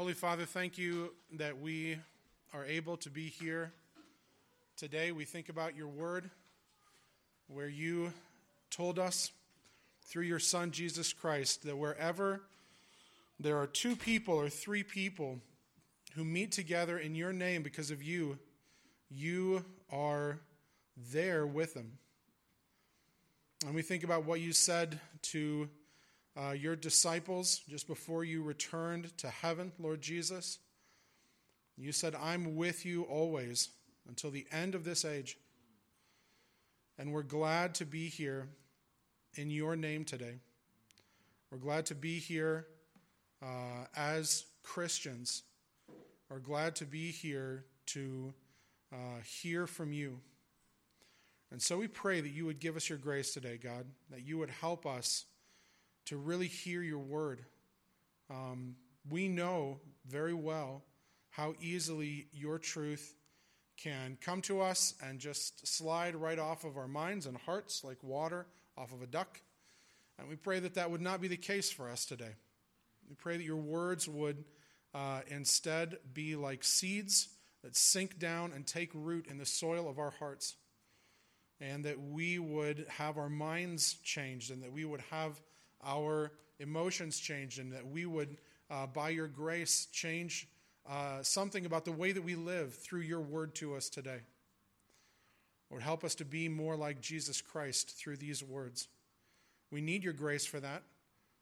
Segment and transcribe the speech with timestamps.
[0.00, 1.98] Holy Father, thank you that we
[2.54, 3.70] are able to be here
[4.74, 5.12] today.
[5.12, 6.30] We think about your word,
[7.48, 8.14] where you
[8.70, 9.30] told us
[10.06, 12.40] through your Son, Jesus Christ, that wherever
[13.38, 15.38] there are two people or three people
[16.14, 18.38] who meet together in your name because of you,
[19.10, 20.40] you are
[21.12, 21.98] there with them.
[23.66, 25.68] And we think about what you said to
[26.36, 30.58] uh, your disciples just before you returned to heaven, Lord Jesus.
[31.76, 33.70] You said, I'm with you always
[34.08, 35.38] until the end of this age.
[36.98, 38.48] And we're glad to be here
[39.34, 40.40] in your name today.
[41.50, 42.66] We're glad to be here
[43.42, 45.42] uh, as Christians.
[46.28, 48.32] We're glad to be here to
[48.92, 50.20] uh, hear from you.
[51.50, 54.38] And so we pray that you would give us your grace today, God, that you
[54.38, 55.24] would help us
[56.10, 57.40] to really hear your word.
[58.28, 58.74] Um,
[59.08, 59.78] we know
[60.08, 60.82] very well
[61.30, 63.14] how easily your truth
[63.76, 68.02] can come to us and just slide right off of our minds and hearts like
[68.02, 69.40] water off of a duck.
[70.18, 72.34] And we pray that that would not be the case for us today.
[73.08, 74.44] We pray that your words would
[74.92, 77.28] uh, instead be like seeds
[77.62, 80.56] that sink down and take root in the soil of our hearts.
[81.60, 85.40] And that we would have our minds changed and that we would have
[85.84, 88.36] our emotions changed and that we would,
[88.70, 90.48] uh, by your grace, change
[90.88, 94.20] uh, something about the way that we live through your word to us today.
[95.70, 98.88] Lord, help us to be more like Jesus Christ through these words.
[99.70, 100.82] We need your grace for that.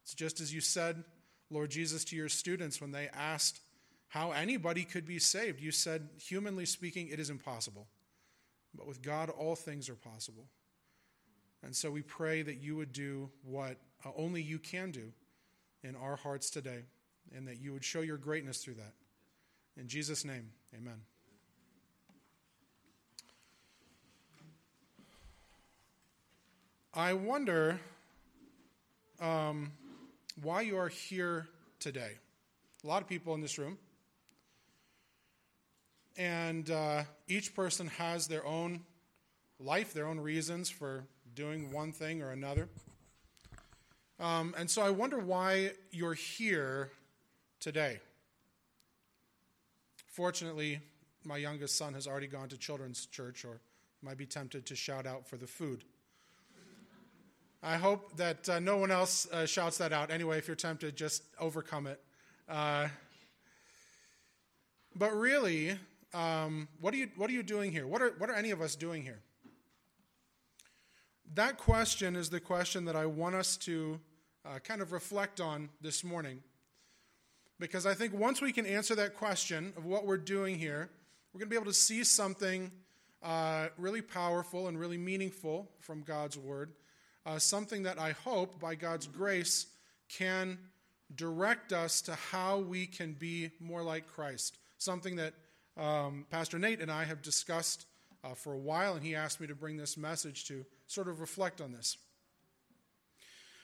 [0.03, 1.03] It's just as you said,
[1.51, 3.61] Lord Jesus, to your students when they asked
[4.09, 5.61] how anybody could be saved.
[5.61, 7.87] You said, humanly speaking, it is impossible.
[8.75, 10.47] But with God, all things are possible.
[11.63, 13.79] And so we pray that you would do what
[14.17, 15.13] only you can do
[15.83, 16.85] in our hearts today,
[17.35, 18.93] and that you would show your greatness through that.
[19.77, 21.01] In Jesus' name, amen.
[26.95, 27.79] I wonder
[29.21, 29.71] um,
[30.43, 31.47] why you are here
[31.79, 32.13] today.
[32.83, 33.79] A lot of people in this room.
[36.17, 38.81] And uh, each person has their own
[39.61, 42.69] life, their own reasons for doing one thing or another.
[44.21, 46.91] Um, and so I wonder why you're here
[47.61, 48.01] today.
[50.07, 50.81] Fortunately,
[51.25, 53.61] my youngest son has already gone to children's church, or
[54.03, 55.85] might be tempted to shout out for the food.
[57.63, 60.11] I hope that uh, no one else uh, shouts that out.
[60.11, 62.01] Anyway, if you're tempted, just overcome it.
[62.49, 62.89] Uh,
[64.95, 65.77] but really,
[66.15, 67.87] um, what, are you, what are you doing here?
[67.87, 69.21] What are, what are any of us doing here?
[71.35, 74.01] That question is the question that I want us to
[74.45, 76.43] uh, kind of reflect on this morning.
[77.61, 80.91] Because I think once we can answer that question of what we're doing here,
[81.33, 82.71] we're going to be able to see something
[83.23, 86.73] uh, really powerful and really meaningful from God's Word.
[87.27, 89.67] Uh, something that I hope, by God's grace,
[90.09, 90.59] can
[91.15, 94.59] direct us to how we can be more like Christ.
[94.79, 95.35] Something that
[95.77, 97.87] um, Pastor Nate and I have discussed
[98.25, 101.21] uh, for a while, and he asked me to bring this message to sort of
[101.21, 101.97] reflect on this.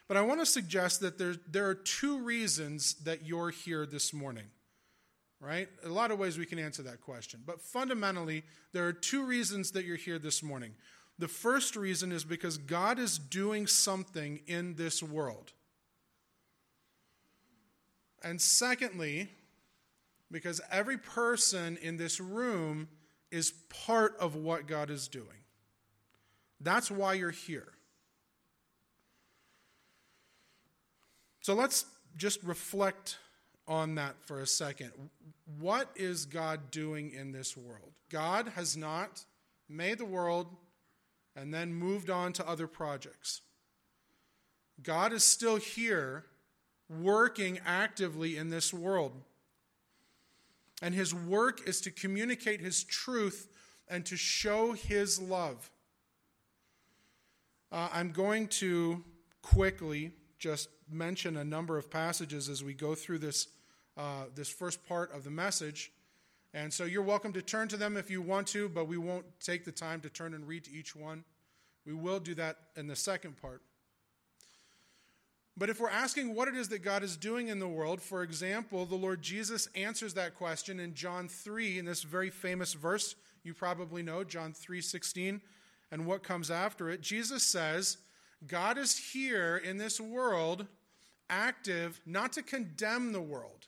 [0.06, 4.12] But I want to suggest that there, there are two reasons that you're here this
[4.12, 4.44] morning,
[5.40, 5.68] right?
[5.82, 7.40] A lot of ways we can answer that question.
[7.46, 10.72] But fundamentally, there are two reasons that you're here this morning.
[11.18, 15.52] The first reason is because God is doing something in this world.
[18.22, 19.30] And secondly,
[20.30, 22.88] because every person in this room
[23.30, 23.52] is
[23.86, 25.44] part of what God is doing.
[26.60, 27.73] That's why you're here.
[31.44, 31.84] So let's
[32.16, 33.18] just reflect
[33.68, 34.92] on that for a second.
[35.60, 37.92] What is God doing in this world?
[38.08, 39.26] God has not
[39.68, 40.46] made the world
[41.36, 43.42] and then moved on to other projects.
[44.82, 46.24] God is still here
[46.88, 49.12] working actively in this world.
[50.80, 53.50] And his work is to communicate his truth
[53.86, 55.70] and to show his love.
[57.70, 59.04] Uh, I'm going to
[59.42, 63.48] quickly just mention a number of passages as we go through this,
[63.96, 65.92] uh, this first part of the message.
[66.52, 69.26] And so you're welcome to turn to them if you want to, but we won't
[69.40, 71.24] take the time to turn and read to each one.
[71.84, 73.62] We will do that in the second part.
[75.56, 78.22] But if we're asking what it is that God is doing in the world, for
[78.22, 83.14] example, the Lord Jesus answers that question in John 3 in this very famous verse
[83.44, 85.42] you probably know, John 3:16,
[85.90, 87.02] and what comes after it.
[87.02, 87.98] Jesus says,
[88.46, 90.66] God is here in this world
[91.30, 93.66] active not to condemn the world,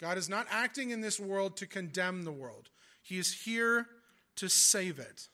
[0.00, 2.68] God is not acting in this world to condemn the world,
[3.02, 3.86] He is here
[4.36, 5.28] to save it.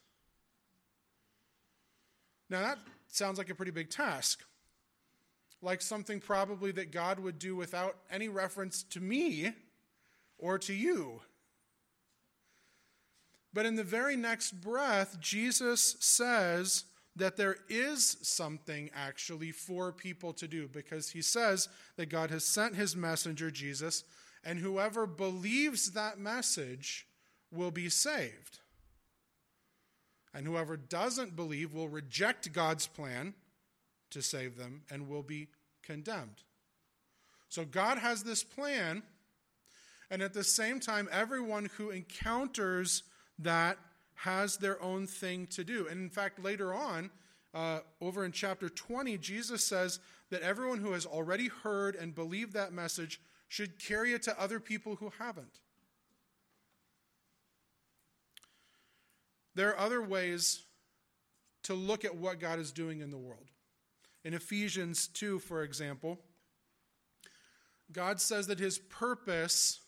[2.49, 2.79] Now, that
[3.09, 4.45] sounds like a pretty big task.
[5.63, 9.53] Like something probably that God would do without any reference to me
[10.39, 11.23] or to you.
[13.55, 16.85] But in the very next breath, Jesus says
[17.17, 22.45] that there is something actually for people to do because he says that God has
[22.45, 24.05] sent his messenger, Jesus,
[24.45, 27.07] and whoever believes that message
[27.51, 28.61] will be saved.
[30.35, 33.35] And whoever doesn't believe will reject God's plan
[34.11, 35.49] to save them and will be
[35.83, 36.43] condemned.
[37.51, 39.03] So God has this plan,
[40.11, 43.03] and at the same time, everyone who encounters
[43.39, 43.77] that
[44.25, 45.89] has their own thing to do.
[45.89, 47.11] And in fact, later on,
[47.53, 49.99] uh, over in chapter 20, Jesus says
[50.31, 54.61] that everyone who has already heard and believed that message should carry it to other
[54.61, 55.59] people who haven't.
[59.57, 60.63] There are other ways
[61.65, 63.51] to look at what God is doing in the world.
[64.25, 66.21] In Ephesians 2, for example,
[67.91, 69.81] God says that his purpose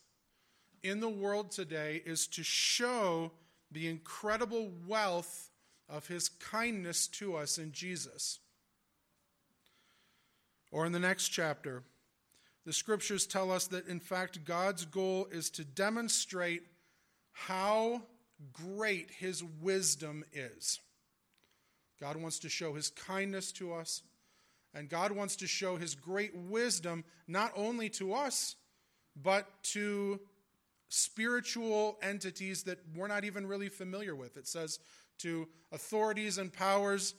[0.83, 3.31] in the world today is to show
[3.75, 5.51] the incredible wealth
[5.89, 8.39] of his kindness to us in Jesus.
[10.73, 11.83] Or in the next chapter,
[12.65, 16.63] the scriptures tell us that in fact God's goal is to demonstrate
[17.33, 18.03] how
[18.53, 20.81] great his wisdom is.
[22.01, 24.03] God wants to show his kindness to us,
[24.73, 28.57] and God wants to show his great wisdom not only to us,
[29.21, 30.21] but to
[30.95, 34.37] spiritual entities that we're not even really familiar with.
[34.37, 34.79] It says
[35.19, 37.15] to authorities and powers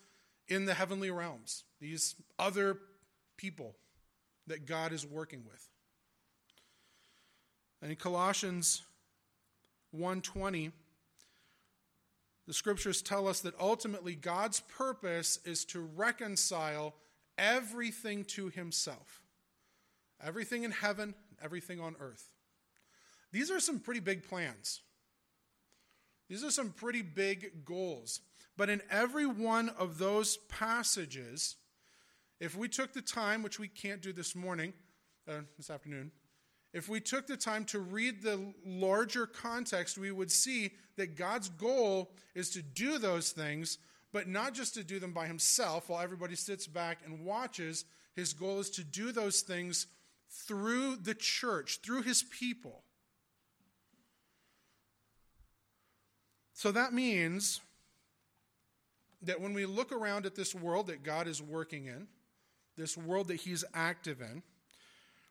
[0.48, 2.80] in the heavenly realms, these other
[3.38, 3.76] people
[4.48, 5.70] that God is working with.
[7.82, 8.84] And in Colossians
[9.92, 10.72] 1:20
[12.48, 16.96] the scriptures tell us that ultimately God's purpose is to reconcile
[17.40, 19.24] everything to himself.
[20.22, 22.35] Everything in heaven, everything on earth.
[23.36, 24.80] These are some pretty big plans.
[26.30, 28.22] These are some pretty big goals.
[28.56, 31.58] But in every one of those passages,
[32.40, 34.72] if we took the time, which we can't do this morning,
[35.28, 36.14] uh, this afternoon,
[36.72, 41.50] if we took the time to read the larger context, we would see that God's
[41.50, 43.80] goal is to do those things,
[44.14, 47.84] but not just to do them by himself while everybody sits back and watches.
[48.16, 49.88] His goal is to do those things
[50.30, 52.85] through the church, through his people.
[56.56, 57.60] So that means
[59.22, 62.08] that when we look around at this world that God is working in,
[62.78, 64.42] this world that he's active in,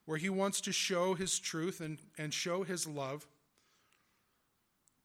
[0.04, 3.26] where he wants to show his truth and, and show his love,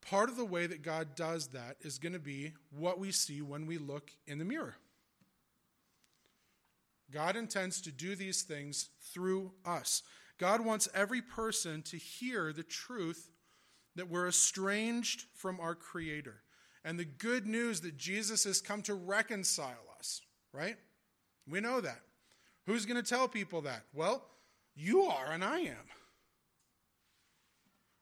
[0.02, 3.40] part of the way that God does that is going to be what we see
[3.40, 4.76] when we look in the mirror.
[7.10, 10.02] God intends to do these things through us.
[10.36, 13.30] God wants every person to hear the truth
[13.96, 16.42] that we're estranged from our Creator
[16.84, 20.22] and the good news that Jesus has come to reconcile us,
[20.52, 20.76] right?
[21.48, 22.00] We know that.
[22.66, 23.84] Who's going to tell people that?
[23.94, 24.24] Well,
[24.76, 25.88] you are, and I am.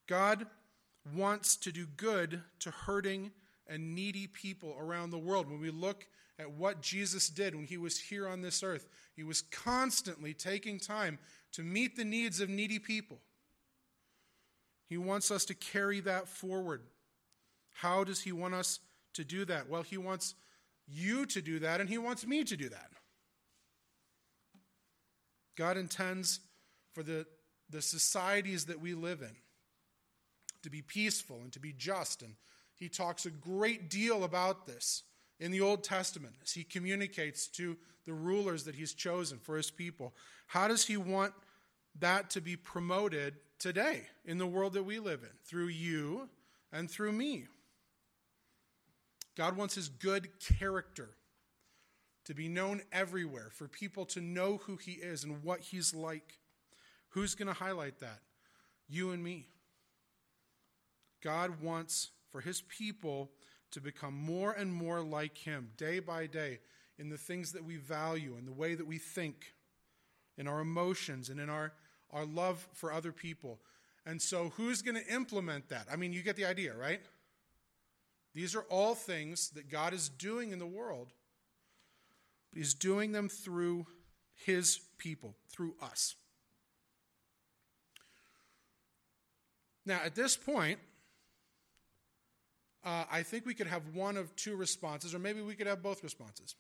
[0.07, 0.47] God
[1.15, 3.33] wants to do good to hurting
[3.67, 5.49] and needy people around the world.
[5.49, 6.07] When we look
[6.39, 10.79] at what Jesus did when he was here on this earth, he was constantly taking
[10.79, 11.19] time
[11.53, 13.19] to meet the needs of needy people.
[14.89, 16.83] He wants us to carry that forward.
[17.75, 18.81] How does he want us
[19.15, 19.69] to do that?
[19.69, 20.35] Well, he wants
[20.87, 22.91] you to do that, and he wants me to do that.
[25.57, 26.41] God intends
[26.95, 27.27] for the,
[27.69, 29.37] the societies that we live in
[30.63, 32.23] to be peaceful and to be just.
[32.23, 32.35] And
[32.75, 35.03] he talks a great deal about this
[35.39, 37.77] in the Old Testament as he communicates to
[38.07, 40.15] the rulers that he's chosen for his people.
[40.47, 41.35] How does he want
[42.01, 46.29] that to be promoted today in the world that we live in through you
[46.73, 47.47] and through me?
[49.37, 51.11] God wants his good character
[52.25, 56.39] to be known everywhere, for people to know who he is and what he's like.
[57.11, 58.21] Who's going to highlight that?
[58.87, 59.47] You and me.
[61.23, 63.31] God wants for his people
[63.71, 66.59] to become more and more like him day by day
[66.99, 69.55] in the things that we value, in the way that we think,
[70.37, 71.73] in our emotions, and in our,
[72.13, 73.59] our love for other people.
[74.07, 75.87] And so, who's going to implement that?
[75.91, 77.01] I mean, you get the idea, right?
[78.35, 81.09] These are all things that God is doing in the world,
[82.51, 83.87] but He's doing them through
[84.35, 86.15] His people, through us.
[89.85, 90.79] Now, at this point,
[92.85, 95.83] uh, I think we could have one of two responses, or maybe we could have
[95.83, 96.55] both responses.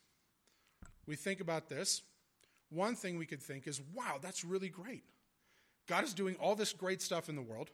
[1.07, 2.02] We think about this.
[2.71, 5.05] One thing we could think is, wow, that's really great.
[5.88, 7.71] God is doing all this great stuff in the world,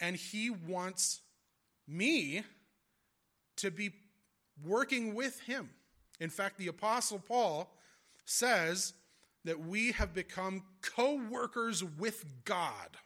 [0.00, 1.20] and He wants
[1.86, 2.42] me
[3.56, 3.90] to be
[4.64, 5.68] working with Him.
[6.20, 7.74] In fact, the Apostle Paul
[8.24, 8.94] says
[9.44, 12.96] that we have become co workers with God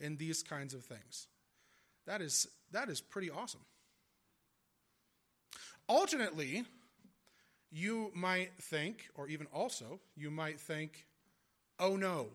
[0.00, 1.28] in these kinds of things.
[2.06, 3.60] That is, that is pretty awesome.
[5.88, 6.64] Alternately,
[7.70, 11.06] you might think, or even also, you might think,
[11.78, 12.28] oh no.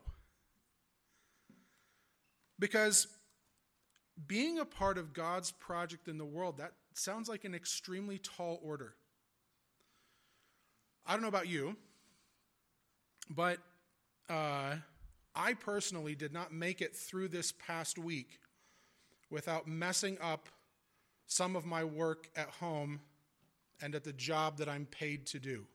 [2.59, 3.07] Because
[4.27, 8.59] being a part of God's project in the world, that sounds like an extremely tall
[8.63, 8.95] order.
[11.05, 11.75] I don't know about you,
[13.29, 13.57] but
[14.29, 14.75] uh,
[15.35, 18.39] I personally did not make it through this past week
[19.29, 20.47] without messing up
[21.25, 23.01] some of my work at home
[23.81, 25.65] and at the job that I'm paid to do.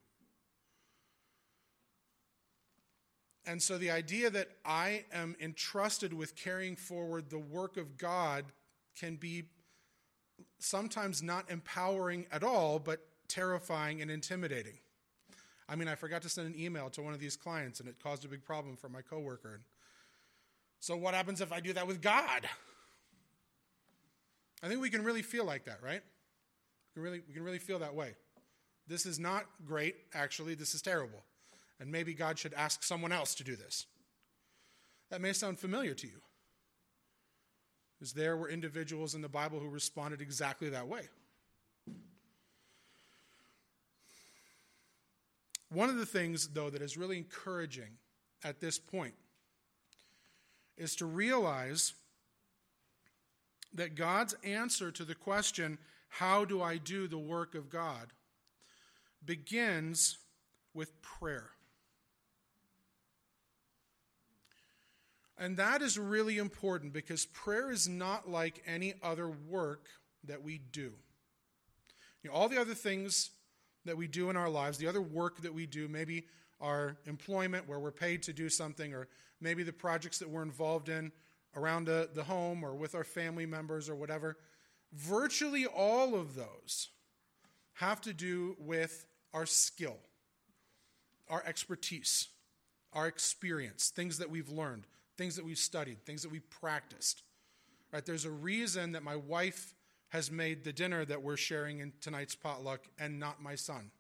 [3.49, 8.45] And so the idea that I am entrusted with carrying forward the work of God
[8.95, 9.45] can be
[10.59, 14.75] sometimes not empowering at all, but terrifying and intimidating.
[15.67, 17.97] I mean, I forgot to send an email to one of these clients and it
[18.03, 19.63] caused a big problem for my coworker.
[20.79, 22.47] So, what happens if I do that with God?
[24.63, 26.03] I think we can really feel like that, right?
[26.03, 28.15] We can really, we can really feel that way.
[28.87, 31.23] This is not great, actually, this is terrible.
[31.81, 33.87] And maybe God should ask someone else to do this.
[35.11, 36.21] That may sound familiar to you.
[37.99, 41.09] Because there were individuals in the Bible who responded exactly that way.
[45.71, 47.99] One of the things, though, that is really encouraging
[48.43, 49.15] at this point
[50.77, 51.95] is to realize
[53.75, 58.13] that God's answer to the question, How do I do the work of God?
[59.25, 60.19] begins
[60.73, 61.51] with prayer.
[65.39, 69.87] And that is really important because prayer is not like any other work
[70.25, 70.93] that we do.
[72.23, 73.31] You know, all the other things
[73.85, 76.27] that we do in our lives, the other work that we do, maybe
[76.61, 79.07] our employment where we're paid to do something, or
[79.41, 81.13] maybe the projects that we're involved in
[81.55, 84.37] around the, the home or with our family members or whatever,
[84.93, 86.91] virtually all of those
[87.75, 89.97] have to do with our skill,
[91.29, 92.29] our expertise,
[92.93, 94.85] our experience, things that we've learned,
[95.19, 97.23] things that we've studied, things that we've practiced.
[97.93, 98.05] Right?
[98.07, 99.75] There's a reason that my wife
[100.11, 103.91] has made the dinner that we're sharing in tonight's potluck and not my son.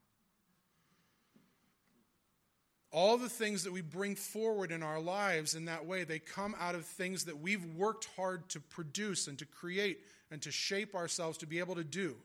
[2.90, 6.54] All the things that we bring forward in our lives in that way, they come
[6.58, 10.94] out of things that we've worked hard to produce and to create and to shape
[10.94, 12.16] ourselves to be able to do.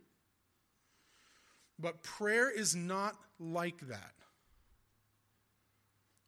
[1.77, 4.13] But prayer is not like that.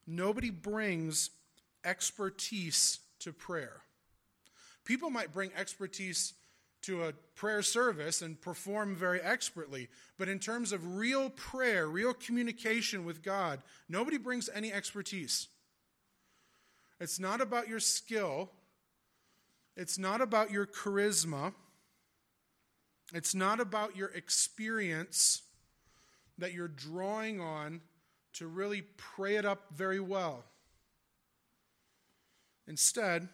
[0.05, 1.29] Nobody brings
[1.85, 3.81] expertise to prayer.
[4.83, 6.33] People might bring expertise
[6.85, 9.87] to a prayer service and perform very expertly.
[10.19, 15.47] But in terms of real prayer, real communication with God, nobody brings any expertise.
[16.99, 18.51] It's not about your skill,
[19.75, 21.53] it's not about your charisma,
[23.13, 25.41] it's not about your experience
[26.37, 27.81] that you're drawing on
[28.33, 30.43] to really pray it up very well.
[32.67, 33.29] Instead,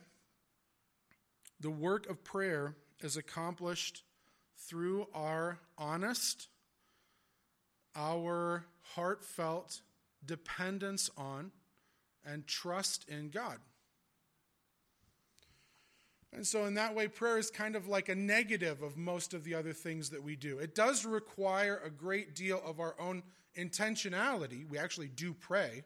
[1.59, 4.03] the work of prayer is accomplished
[4.57, 6.47] through our honest,
[7.95, 9.81] our heartfelt
[10.25, 11.51] dependence on,
[12.25, 13.57] and trust in God.
[16.33, 19.43] And so, in that way, prayer is kind of like a negative of most of
[19.43, 20.59] the other things that we do.
[20.59, 23.23] It does require a great deal of our own
[23.57, 24.69] intentionality.
[24.69, 25.83] We actually do pray.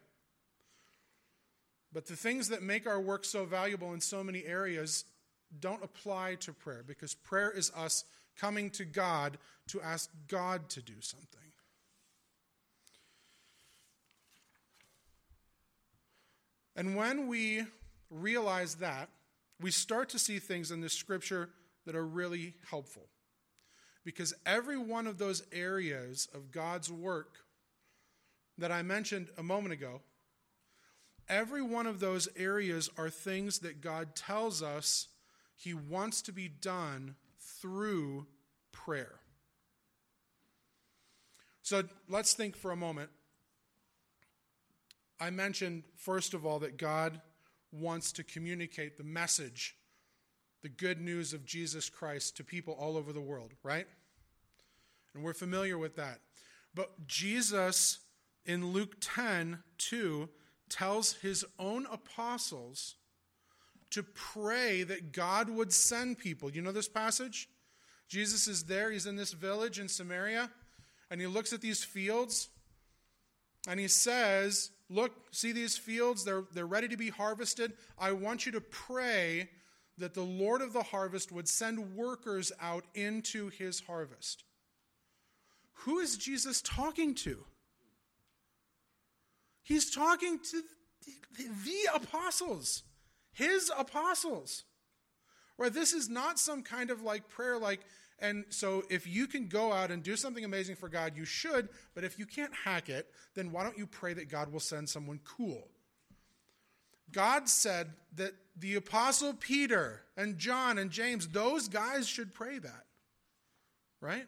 [1.96, 5.06] But the things that make our work so valuable in so many areas
[5.60, 8.04] don't apply to prayer because prayer is us
[8.38, 9.38] coming to God
[9.68, 11.40] to ask God to do something.
[16.76, 17.64] And when we
[18.10, 19.08] realize that,
[19.62, 21.48] we start to see things in the scripture
[21.86, 23.06] that are really helpful.
[24.04, 27.36] Because every one of those areas of God's work
[28.58, 30.02] that I mentioned a moment ago,
[31.28, 35.08] every one of those areas are things that God tells us
[35.56, 38.26] he wants to be done through
[38.72, 39.20] prayer.
[41.62, 43.10] So let's think for a moment.
[45.18, 47.20] I mentioned, first of all, that God
[47.72, 49.76] wants to communicate the message,
[50.62, 53.86] the good news of Jesus Christ to people all over the world, right?
[55.14, 56.20] And we're familiar with that.
[56.74, 58.00] But Jesus
[58.44, 60.28] in Luke 10 2
[60.68, 62.96] tells his own apostles
[63.90, 66.50] to pray that God would send people.
[66.50, 67.48] You know this passage?
[68.08, 70.50] Jesus is there, he's in this village in Samaria,
[71.10, 72.48] and he looks at these fields
[73.68, 76.24] and he says, Look, see these fields?
[76.24, 77.72] They're, they're ready to be harvested.
[77.98, 79.48] I want you to pray
[79.98, 84.44] that the Lord of the harvest would send workers out into his harvest.
[85.80, 87.44] Who is Jesus talking to?
[89.66, 90.62] He's talking to
[91.36, 92.84] the apostles,
[93.32, 94.62] his apostles.
[95.58, 95.72] Right?
[95.72, 97.80] This is not some kind of like prayer, like,
[98.20, 101.68] and so if you can go out and do something amazing for God, you should,
[101.96, 104.88] but if you can't hack it, then why don't you pray that God will send
[104.88, 105.66] someone cool?
[107.10, 112.84] God said that the apostle Peter and John and James, those guys should pray that.
[114.00, 114.26] Right?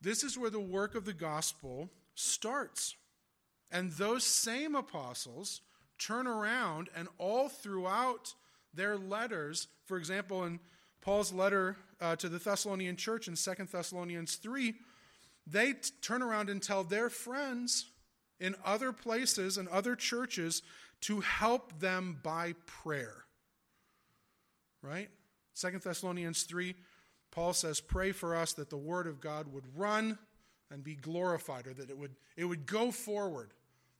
[0.00, 2.96] This is where the work of the gospel starts.
[3.70, 5.60] And those same apostles
[5.98, 8.34] turn around and all throughout
[8.74, 10.58] their letters, for example, in
[11.00, 14.74] Paul's letter uh, to the Thessalonian church in 2 Thessalonians 3,
[15.46, 17.86] they t- turn around and tell their friends
[18.40, 20.62] in other places and other churches
[21.02, 23.24] to help them by prayer.
[24.82, 25.08] Right?
[25.58, 26.74] 2 Thessalonians 3,
[27.30, 30.18] Paul says, Pray for us that the word of God would run
[30.70, 33.52] and be glorified, or that it would, it would go forward,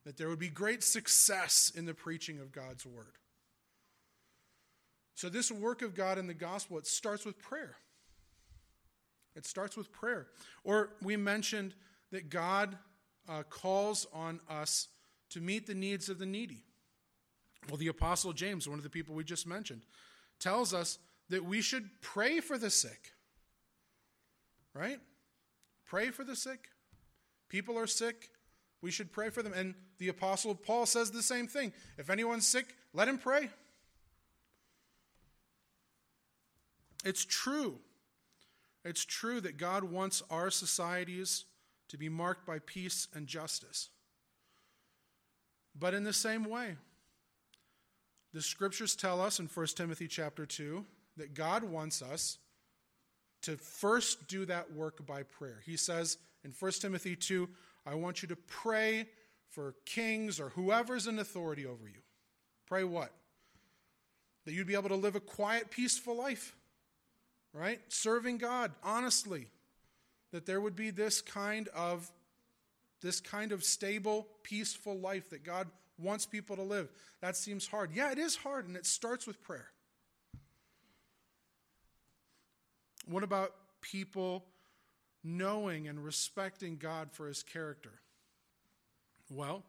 [0.04, 3.18] that there would be great success in the preaching of God's word.
[5.14, 7.76] So, this work of God in the gospel, it starts with prayer.
[9.34, 10.26] It starts with prayer.
[10.64, 11.74] Or we mentioned
[12.10, 12.76] that God
[13.28, 14.88] uh, calls on us
[15.30, 16.64] to meet the needs of the needy.
[17.68, 19.82] Well, the Apostle James, one of the people we just mentioned,
[20.38, 23.12] tells us that we should pray for the sick.
[24.74, 25.00] Right?
[25.86, 26.68] Pray for the sick.
[27.48, 28.30] People are sick.
[28.82, 29.52] We should pray for them.
[29.52, 31.72] And the Apostle Paul says the same thing.
[31.96, 33.50] If anyone's sick, let him pray.
[37.04, 37.78] It's true.
[38.84, 41.44] It's true that God wants our societies
[41.88, 43.90] to be marked by peace and justice.
[45.78, 46.76] But in the same way,
[48.32, 50.84] the scriptures tell us in 1 Timothy chapter 2
[51.16, 52.38] that God wants us
[53.46, 55.62] to first do that work by prayer.
[55.64, 57.48] He says in 1 Timothy 2,
[57.86, 59.06] I want you to pray
[59.50, 62.00] for kings or whoever's in authority over you.
[62.66, 63.12] Pray what?
[64.44, 66.56] That you'd be able to live a quiet, peaceful life,
[67.52, 67.80] right?
[67.88, 69.46] Serving God honestly.
[70.32, 72.10] That there would be this kind of
[73.00, 76.88] this kind of stable, peaceful life that God wants people to live.
[77.20, 77.92] That seems hard.
[77.94, 79.68] Yeah, it is hard, and it starts with prayer.
[83.06, 84.44] What about people
[85.22, 87.92] knowing and respecting God for his character?
[89.30, 89.64] Well,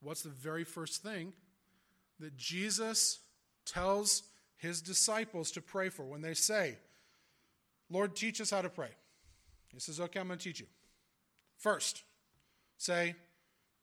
[0.00, 1.32] what's the very first thing
[2.20, 3.20] that Jesus
[3.64, 4.22] tells
[4.56, 6.78] his disciples to pray for when they say,
[7.90, 8.90] Lord, teach us how to pray?
[9.72, 10.66] He says, Okay, I'm going to teach you.
[11.58, 12.02] First,
[12.78, 13.14] say,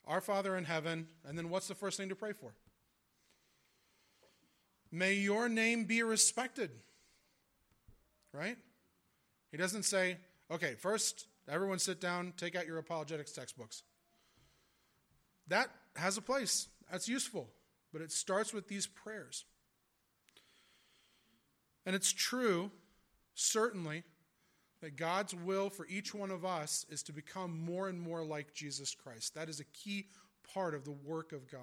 [0.06, 2.54] Our Father in heaven, and then what's the first thing to pray for?
[4.92, 6.70] May your name be respected.
[8.32, 8.58] Right?
[9.54, 10.18] He doesn't say,
[10.50, 13.84] okay, first, everyone sit down, take out your apologetics textbooks.
[15.48, 17.48] That has a place, that's useful,
[17.92, 19.46] but it starts with these prayers.
[21.86, 22.72] And it's true,
[23.36, 24.02] certainly,
[24.82, 28.56] that God's will for each one of us is to become more and more like
[28.56, 29.36] Jesus Christ.
[29.36, 30.08] That is a key
[30.52, 31.62] part of the work of God.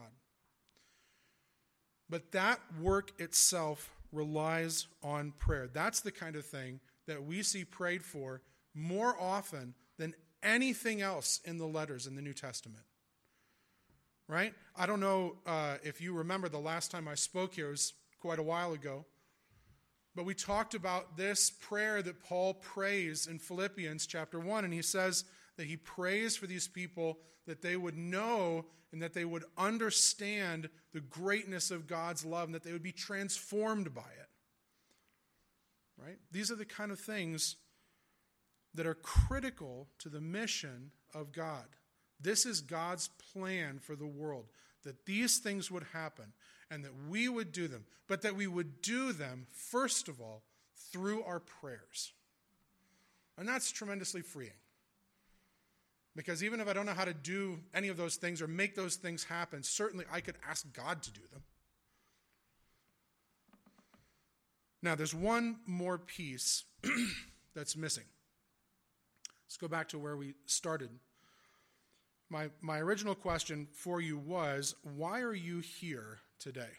[2.09, 5.69] But that work itself relies on prayer.
[5.73, 8.43] That's the kind of thing that we see prayed for
[8.75, 12.85] more often than anything else in the letters in the New Testament.
[14.29, 14.55] Right?
[14.77, 17.95] I don't know uh, if you remember the last time I spoke here, it was
[18.21, 19.05] quite a while ago.
[20.15, 24.65] But we talked about this prayer that Paul prays in Philippians chapter 1.
[24.65, 25.25] And he says
[25.57, 30.69] that he prays for these people that they would know and that they would understand
[30.93, 34.30] the greatness of God's love and that they would be transformed by it.
[36.03, 36.19] Right?
[36.33, 37.57] These are the kind of things
[38.75, 41.65] that are critical to the mission of God.
[42.21, 44.47] This is God's plan for the world
[44.85, 46.33] that these things would happen
[46.71, 50.43] and that we would do them, but that we would do them, first of all,
[50.93, 52.13] through our prayers.
[53.37, 54.53] And that's tremendously freeing.
[56.17, 58.75] Because even if I don't know how to do any of those things or make
[58.75, 61.43] those things happen, certainly I could ask God to do them.
[64.83, 66.65] Now, there's one more piece
[67.55, 68.05] that's missing.
[69.47, 70.91] Let's go back to where we started.
[72.31, 76.79] My, my original question for you was why are you here today?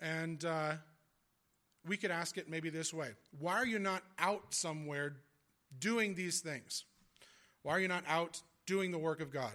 [0.00, 0.72] And uh,
[1.86, 5.16] we could ask it maybe this way Why are you not out somewhere
[5.78, 6.84] doing these things?
[7.62, 9.52] Why are you not out doing the work of God?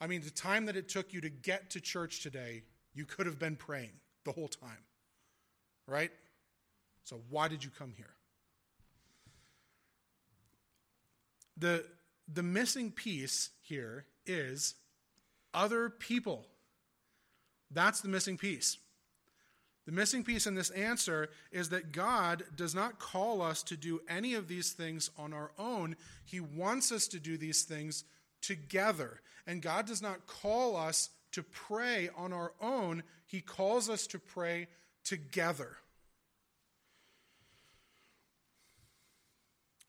[0.00, 2.62] I mean, the time that it took you to get to church today,
[2.94, 3.92] you could have been praying
[4.24, 4.84] the whole time,
[5.86, 6.10] right?
[7.04, 8.14] So, why did you come here?
[11.56, 11.84] The,
[12.32, 14.74] the missing piece here is
[15.54, 16.46] other people.
[17.70, 18.78] That's the missing piece.
[19.86, 24.02] The missing piece in this answer is that God does not call us to do
[24.06, 25.96] any of these things on our own.
[26.26, 28.04] He wants us to do these things
[28.42, 29.22] together.
[29.46, 34.18] And God does not call us to pray on our own, He calls us to
[34.18, 34.68] pray
[35.04, 35.76] together.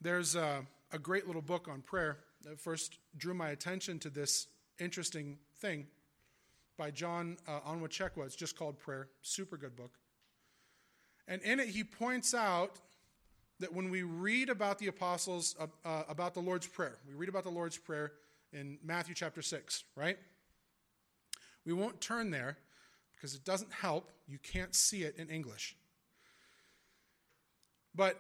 [0.02, 4.48] There's a, a great little book on prayer that first drew my attention to this
[4.80, 5.88] interesting thing
[6.78, 8.26] by John uh, Onwuchekwa.
[8.26, 9.10] It's just called Prayer.
[9.22, 9.92] Super good book.
[11.28, 12.80] And in it, he points out
[13.60, 17.30] that when we read about the apostles, uh, uh, about the Lord's Prayer, we read
[17.30, 18.14] about the Lord's Prayer
[18.54, 20.18] in Matthew chapter 6, right?
[21.66, 22.58] We won't turn there
[23.16, 24.12] because it doesn't help.
[24.28, 25.76] You can't see it in English.
[27.96, 28.20] But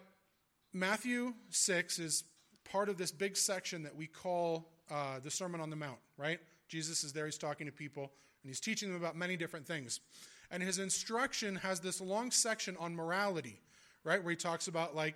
[0.73, 2.23] Matthew 6 is
[2.63, 6.39] part of this big section that we call uh, the Sermon on the Mount, right?
[6.67, 8.12] Jesus is there, he's talking to people,
[8.43, 9.99] and he's teaching them about many different things.
[10.52, 13.62] And his instruction has this long section on morality,
[14.04, 14.23] right?
[14.23, 15.15] Where he talks about, like,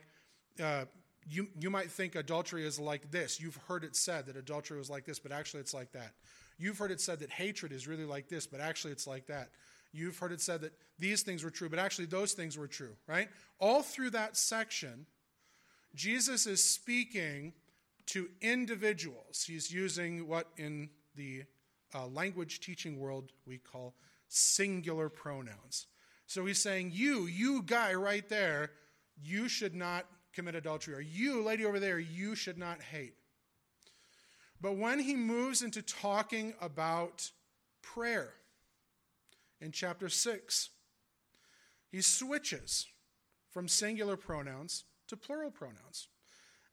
[0.62, 0.86] uh,
[1.28, 3.40] you, you might think adultery is like this.
[3.40, 6.14] You've heard it said that adultery was like this, but actually it's like that.
[6.58, 9.50] You've heard it said that hatred is really like this, but actually it's like that.
[9.92, 12.96] You've heard it said that these things were true, but actually those things were true,
[13.08, 13.30] right?
[13.60, 15.06] All through that section,
[15.96, 17.54] Jesus is speaking
[18.08, 19.44] to individuals.
[19.48, 21.44] He's using what in the
[21.94, 23.94] uh, language teaching world we call
[24.28, 25.88] singular pronouns.
[26.26, 28.72] So he's saying, You, you guy right there,
[29.22, 30.96] you should not commit adultery.
[30.96, 33.14] Or you, lady over there, you should not hate.
[34.64, 37.32] But when he moves into talking about
[37.82, 38.34] prayer
[39.60, 40.70] in chapter 6,
[41.92, 42.88] he switches
[43.52, 46.08] from singular pronouns to plural pronouns.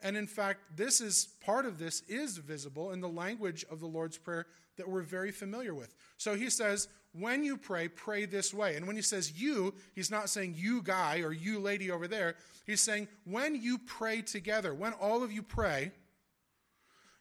[0.00, 3.88] And in fact, this is part of this is visible in the language of the
[3.88, 5.92] Lord's Prayer that we're very familiar with.
[6.16, 8.76] So he says, when you pray, pray this way.
[8.76, 12.36] And when he says you, he's not saying you guy or you lady over there.
[12.66, 15.90] He's saying when you pray together, when all of you pray,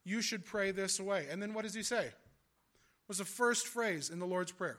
[0.03, 1.27] you should pray this way.
[1.29, 2.11] And then what does he say?
[3.09, 4.77] was the first phrase in the Lord's Prayer.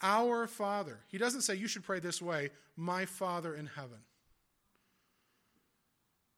[0.00, 0.98] Our Father.
[1.06, 3.98] He doesn't say you should pray this way, my Father in heaven.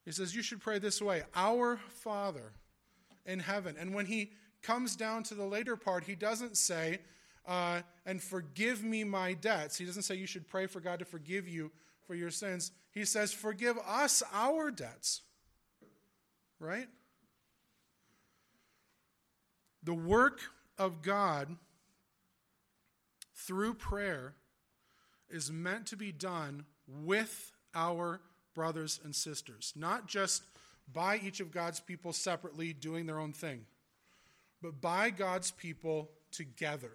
[0.05, 2.53] He says you should pray this way, Our Father
[3.25, 3.77] in heaven.
[3.79, 6.99] And when he comes down to the later part, he doesn't say,
[7.47, 9.79] uh, and forgive me my debts.
[9.79, 11.71] He doesn't say you should pray for God to forgive you
[12.07, 12.73] for your sins.
[12.91, 15.23] He says, forgive us our debts.
[16.59, 16.89] Right?
[19.85, 20.41] The work
[20.79, 21.57] of God
[23.35, 24.35] through prayer
[25.29, 28.21] is meant to be done with our
[28.55, 30.45] brothers and sisters, not just
[30.93, 33.67] by each of God's people separately doing their own thing,
[34.63, 36.93] but by God's people together.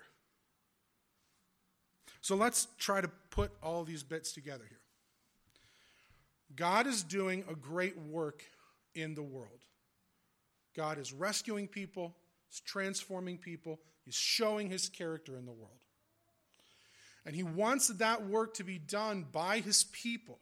[2.22, 4.80] So let's try to put all these bits together here.
[6.56, 8.44] God is doing a great work
[8.96, 9.66] in the world.
[10.76, 12.16] God is rescuing people,
[12.50, 15.80] He's transforming people, He's showing His character in the world.
[17.26, 20.40] And He wants that work to be done by His people.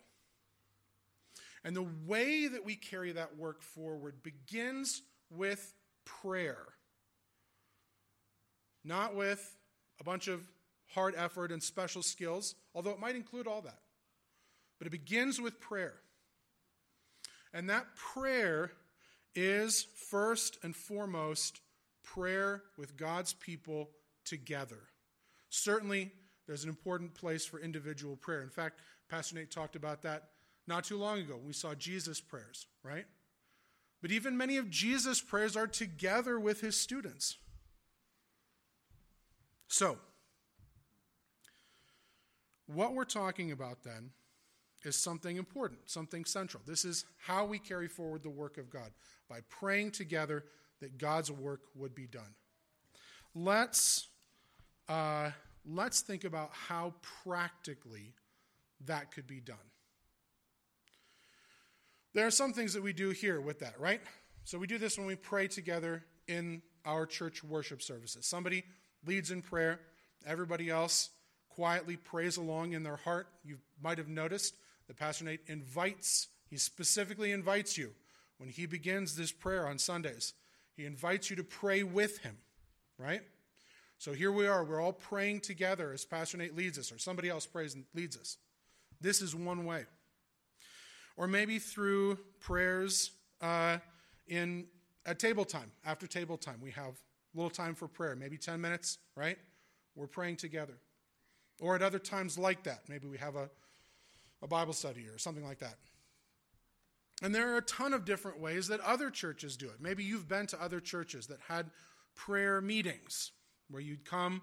[1.63, 5.73] And the way that we carry that work forward begins with
[6.05, 6.63] prayer,
[8.85, 9.57] not with
[9.99, 10.47] a bunch of
[10.93, 13.79] hard effort and special skills, although it might include all that.
[14.77, 15.95] But it begins with prayer.
[17.53, 18.71] And that prayer
[19.35, 21.59] is first and foremost
[22.13, 23.89] prayer with God's people
[24.25, 24.79] together.
[25.49, 26.11] Certainly,
[26.45, 28.41] there's an important place for individual prayer.
[28.41, 30.29] In fact, Pastor Nate talked about that
[30.67, 31.39] not too long ago.
[31.43, 33.05] We saw Jesus' prayers, right?
[34.01, 37.37] But even many of Jesus' prayers are together with his students.
[39.67, 39.97] So,
[42.67, 44.11] what we're talking about then
[44.83, 46.61] is something important, something central.
[46.65, 48.91] This is how we carry forward the work of God
[49.29, 50.45] by praying together
[50.81, 52.35] that God's work would be done.
[53.33, 54.07] Let's,
[54.89, 55.31] uh,
[55.65, 58.13] let's think about how practically
[58.85, 59.57] that could be done.
[62.13, 64.01] There are some things that we do here with that, right?
[64.43, 68.25] So we do this when we pray together in our church worship services.
[68.25, 68.63] Somebody
[69.05, 69.79] leads in prayer,
[70.25, 71.09] everybody else
[71.49, 73.27] quietly prays along in their heart.
[73.43, 74.55] You might have noticed
[74.87, 77.91] that Pastor Nate invites, he specifically invites you
[78.37, 80.33] when he begins this prayer on Sundays.
[80.77, 82.37] He invites you to pray with him,
[82.99, 83.21] right?
[83.97, 84.63] So here we are.
[84.63, 88.15] We're all praying together as Pastor Nate leads us, or somebody else prays and leads
[88.15, 88.37] us.
[89.01, 89.85] This is one way.
[91.17, 93.11] Or maybe through prayers
[93.41, 93.79] uh,
[94.27, 94.65] in
[95.07, 95.71] at table time.
[95.83, 99.37] After table time, we have a little time for prayer, maybe 10 minutes, right?
[99.95, 100.77] We're praying together.
[101.59, 103.49] Or at other times like that, maybe we have a,
[104.43, 105.75] a Bible study or something like that.
[107.21, 109.81] And there are a ton of different ways that other churches do it.
[109.81, 111.71] Maybe you've been to other churches that had
[112.15, 113.31] prayer meetings
[113.69, 114.41] where you'd come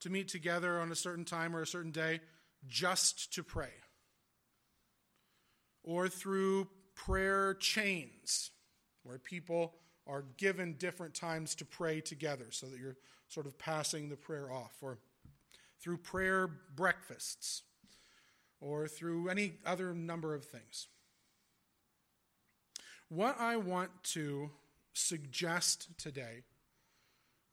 [0.00, 2.20] to meet together on a certain time or a certain day
[2.66, 3.70] just to pray.
[5.84, 8.50] Or through prayer chains
[9.04, 9.74] where people
[10.06, 12.96] are given different times to pray together so that you're
[13.28, 14.98] sort of passing the prayer off, or
[15.80, 17.62] through prayer breakfasts,
[18.60, 20.88] or through any other number of things.
[23.10, 24.50] What I want to
[24.92, 26.42] suggest today,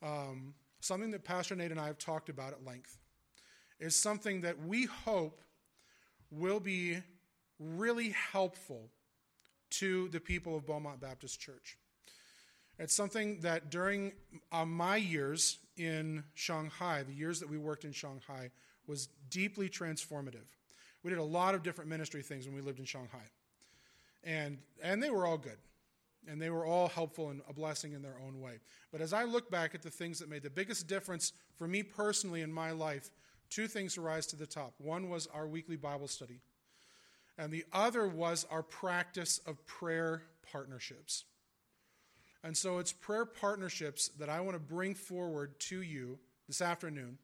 [0.04, 2.98] um, something that Pastor Nate and I have talked about at length,
[3.80, 5.42] is something that we hope
[6.30, 7.02] will be
[7.58, 8.90] really helpful
[9.70, 11.78] to the people of Beaumont Baptist Church.
[12.78, 14.12] It's something that during
[14.52, 18.52] uh, my years in Shanghai, the years that we worked in Shanghai,
[18.88, 20.48] was deeply transformative.
[21.02, 23.24] We did a lot of different ministry things when we lived in Shanghai.
[24.26, 25.58] And, and they were all good.
[26.28, 28.60] And they were all helpful and a blessing in their own way.
[28.92, 31.84] But as I look back at the things that made the biggest difference for me
[31.84, 33.12] personally in my life,
[33.52, 34.74] two things rise to the top.
[34.80, 36.42] One was our weekly Bible study
[37.38, 41.26] and the other was our practice of prayer partnerships.
[42.44, 47.18] And so it's prayer partnerships that I want to bring forward to you this afternoon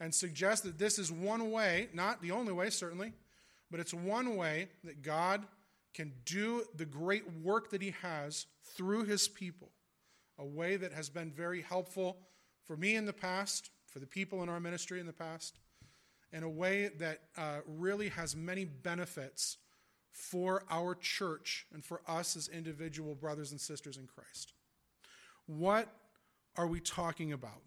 [0.00, 3.12] and suggest that this is one way, not the only way, certainly,
[3.70, 5.44] but it's one way that God
[5.94, 9.70] can do the great work that He has through His people.
[10.38, 12.18] A way that has been very helpful
[12.64, 15.58] for me in the past, for the people in our ministry in the past,
[16.32, 19.58] in a way that uh, really has many benefits
[20.10, 24.52] for our church and for us as individual brothers and sisters in Christ.
[25.46, 25.88] What
[26.56, 27.62] are we talking about?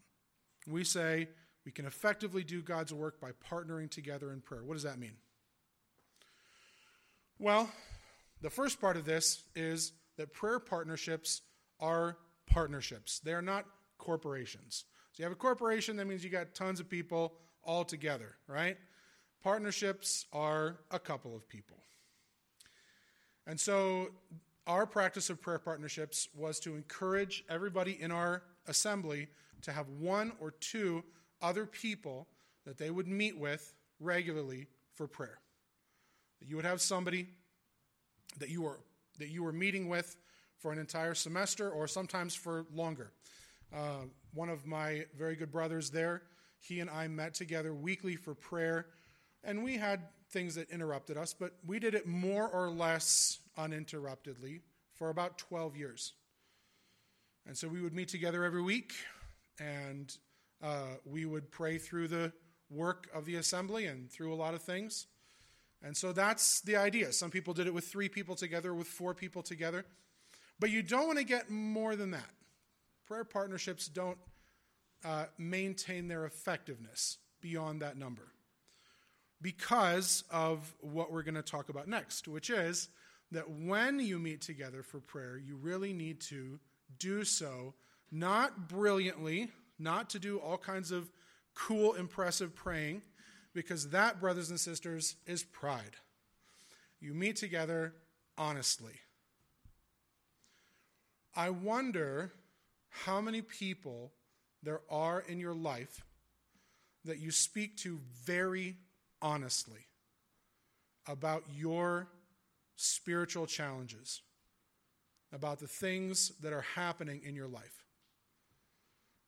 [0.68, 1.28] We say
[1.66, 4.64] we can effectively do God's work by partnering together in prayer.
[4.64, 5.18] What does that mean?
[7.40, 7.70] Well,
[8.42, 11.42] the first part of this is that prayer partnerships
[11.80, 12.18] are
[12.48, 13.20] partnerships.
[13.20, 13.66] They are not
[13.98, 14.86] corporations.
[15.12, 18.78] So you have a corporation, that means you got tons of people all together, right?
[19.44, 21.78] Partnerships are a couple of people.
[23.48, 24.10] And so
[24.68, 29.28] our practice of prayer partnerships was to encourage everybody in our assembly
[29.62, 31.04] to have one or two
[31.42, 32.28] other people
[32.66, 35.40] that they would meet with regularly for prayer.
[36.40, 37.28] That you would have somebody
[38.40, 38.80] that you were
[39.18, 40.18] that you were meeting with
[40.58, 43.12] for an entire semester or sometimes for longer.
[43.74, 46.24] Uh, one of my very good brothers there
[46.66, 48.88] he and I met together weekly for prayer,
[49.44, 54.62] and we had things that interrupted us, but we did it more or less uninterruptedly
[54.94, 56.14] for about 12 years.
[57.46, 58.94] And so we would meet together every week,
[59.60, 60.16] and
[60.64, 62.34] uh, we would pray through the
[62.72, 65.06] work of the assembly and through a lot of things.
[65.84, 67.12] And so that's the idea.
[67.12, 69.86] Some people did it with three people together, with four people together.
[70.60, 72.30] But you don't want to get more than that.
[73.06, 74.18] Prayer partnerships don't
[75.04, 78.32] uh, maintain their effectiveness beyond that number
[79.42, 82.90] because of what we're going to talk about next, which is
[83.32, 86.60] that when you meet together for prayer, you really need to
[86.98, 87.74] do so
[88.12, 91.12] not brilliantly, not to do all kinds of
[91.54, 93.02] cool, impressive praying,
[93.56, 95.96] because that, brothers and sisters, is pride.
[97.00, 97.94] You meet together
[98.38, 98.94] honestly.
[101.36, 102.34] I wonder
[102.90, 104.12] how many people
[104.62, 106.04] there are in your life
[107.06, 108.78] that you speak to very
[109.22, 109.88] honestly
[111.08, 112.08] about your
[112.76, 114.22] spiritual challenges,
[115.32, 117.86] about the things that are happening in your life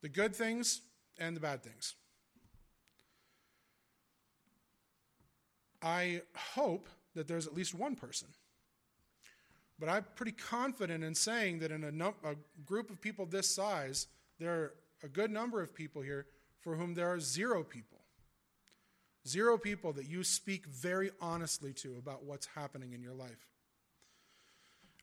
[0.03, 0.81] the good things
[1.17, 1.95] and the bad things.
[5.81, 8.27] I hope that there's at least one person.
[9.79, 12.35] But I'm pretty confident in saying that in a, num- a
[12.65, 14.07] group of people this size,
[14.39, 16.25] there are a good number of people here
[16.59, 17.99] for whom there are zero people.
[19.27, 23.47] Zero people that you speak very honestly to about what's happening in your life.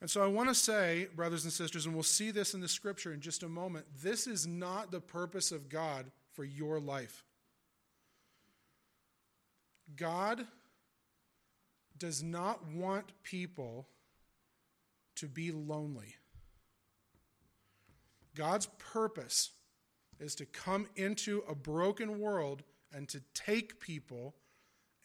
[0.01, 2.69] And so I want to say, brothers and sisters, and we'll see this in the
[2.69, 7.23] scripture in just a moment, this is not the purpose of God for your life.
[9.97, 10.47] God
[11.99, 13.89] does not want people
[15.17, 16.17] to be lonely.
[18.35, 19.53] God's purpose
[20.19, 24.35] is to come into a broken world and to take people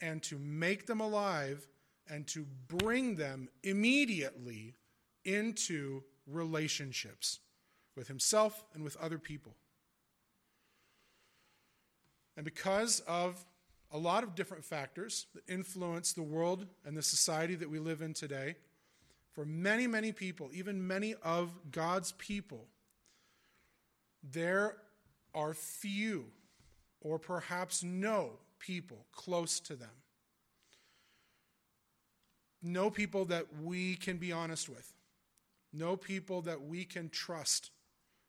[0.00, 1.66] and to make them alive
[2.08, 4.74] and to bring them immediately
[5.24, 7.40] into relationships
[7.96, 9.54] with himself and with other people.
[12.36, 13.44] And because of
[13.92, 18.02] a lot of different factors that influence the world and the society that we live
[18.02, 18.54] in today,
[19.32, 22.66] for many, many people, even many of God's people,
[24.22, 24.76] there
[25.34, 26.26] are few
[27.00, 29.88] or perhaps no people close to them.
[32.62, 34.94] No people that we can be honest with.
[35.72, 37.70] No people that we can trust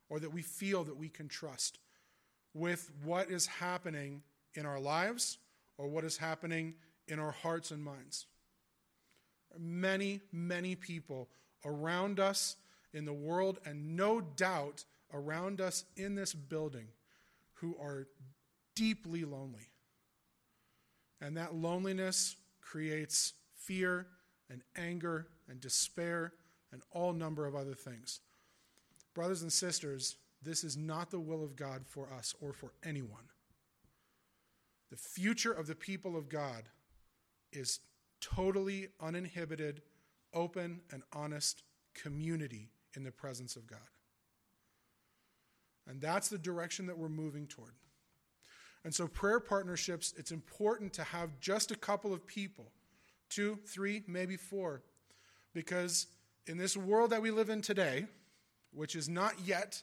[0.09, 1.79] or that we feel that we can trust
[2.53, 4.21] with what is happening
[4.53, 5.37] in our lives
[5.81, 6.75] or what is happening
[7.07, 8.27] in our hearts and minds.
[9.57, 11.27] Many, many people
[11.65, 12.55] around us
[12.93, 16.87] in the world, and no doubt around us in this building,
[17.53, 18.07] who are
[18.75, 19.69] deeply lonely.
[21.19, 24.05] And that loneliness creates fear
[24.51, 26.33] and anger and despair
[26.71, 28.19] and all number of other things.
[29.15, 33.23] Brothers and sisters, this is not the will of God for us or for anyone.
[34.91, 36.63] The future of the people of God
[37.53, 37.79] is
[38.19, 39.81] totally uninhibited,
[40.33, 41.63] open, and honest
[41.95, 43.79] community in the presence of God.
[45.87, 47.73] And that's the direction that we're moving toward.
[48.83, 52.71] And so, prayer partnerships, it's important to have just a couple of people
[53.29, 54.83] two, three, maybe four.
[55.53, 56.07] Because
[56.47, 58.05] in this world that we live in today,
[58.73, 59.81] which is not yet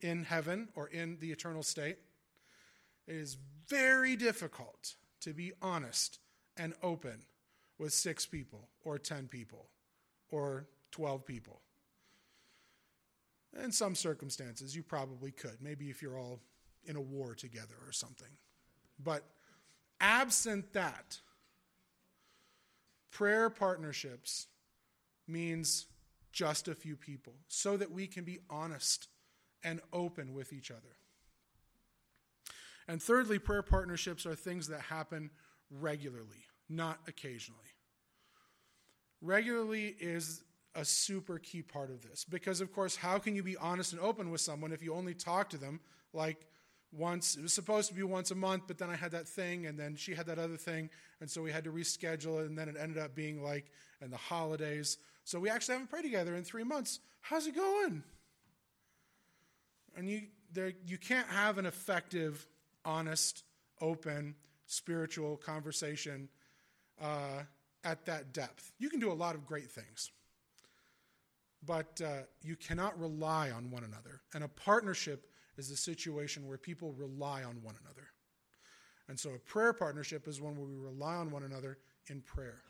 [0.00, 1.96] in heaven or in the eternal state,
[3.06, 3.36] it is
[3.68, 6.18] very difficult to be honest
[6.56, 7.22] and open
[7.78, 9.68] with six people or 10 people
[10.30, 11.60] or 12 people.
[13.62, 15.58] In some circumstances, you probably could.
[15.60, 16.40] Maybe if you're all
[16.84, 18.28] in a war together or something.
[19.02, 19.24] But
[20.00, 21.18] absent that,
[23.10, 24.46] prayer partnerships
[25.28, 25.86] means
[26.32, 29.08] just a few people so that we can be honest
[29.62, 30.96] and open with each other.
[32.88, 35.30] And thirdly, prayer partnerships are things that happen
[35.70, 37.60] regularly, not occasionally.
[39.20, 40.42] Regularly is
[40.74, 44.00] a super key part of this because, of course, how can you be honest and
[44.00, 45.80] open with someone if you only talk to them
[46.12, 46.46] like
[46.92, 47.36] once?
[47.36, 49.78] It was supposed to be once a month, but then I had that thing, and
[49.78, 50.90] then she had that other thing,
[51.20, 54.10] and so we had to reschedule it, and then it ended up being like in
[54.10, 54.98] the holidays.
[55.24, 57.00] So we actually haven't prayed together in three months.
[57.20, 58.02] How's it going?
[59.96, 62.46] And you, there, you can't have an effective,
[62.84, 63.44] honest,
[63.80, 64.34] open,
[64.66, 66.28] spiritual conversation
[67.00, 67.42] uh,
[67.84, 68.72] at that depth.
[68.78, 70.10] You can do a lot of great things,
[71.64, 74.22] but uh, you cannot rely on one another.
[74.34, 78.08] And a partnership is a situation where people rely on one another.
[79.08, 82.62] And so a prayer partnership is one where we rely on one another in prayer.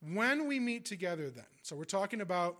[0.00, 2.56] When we meet together, then, so we're talking about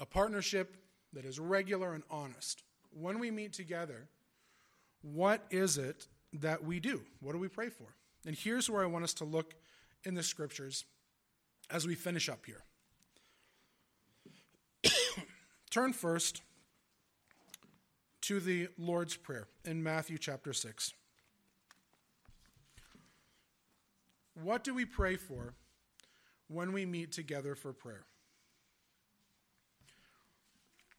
[0.00, 0.76] a partnership
[1.12, 2.62] that is regular and honest.
[2.90, 4.08] When we meet together,
[5.02, 7.02] what is it that we do?
[7.20, 7.86] What do we pray for?
[8.26, 9.54] And here's where I want us to look
[10.04, 10.84] in the scriptures
[11.70, 12.62] as we finish up here.
[15.70, 16.42] Turn first
[18.22, 20.92] to the Lord's Prayer in Matthew chapter 6.
[24.42, 25.54] What do we pray for
[26.48, 28.04] when we meet together for prayer?